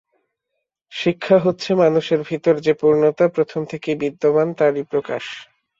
[0.91, 5.23] শিক্ষা হচ্ছে, মানুষের ভিতর যে পূর্ণতা প্রথম থেকেই বিদ্যমান, তারই প্রকাশ।